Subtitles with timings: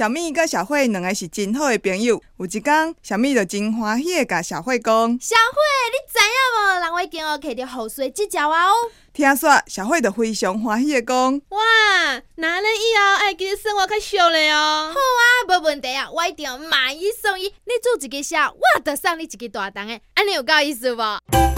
[0.00, 2.18] 小蜜甲小慧两个是真好的朋友。
[2.38, 5.60] 有一天，小蜜就真欢喜的甲小慧讲：“小慧，
[5.92, 6.80] 你知影无？
[6.80, 8.72] 人我已经哦摕到雨水即只啊哦。”
[9.12, 11.60] 听说小慧就非常欢喜的讲：“哇，
[12.36, 17.44] 那恁以后爱记得生活较俗嘞哦。”好啊，无问题啊，我一定买一送一。
[17.44, 21.49] 你做一个小，我得送你一个大单诶，安尼有够意思无？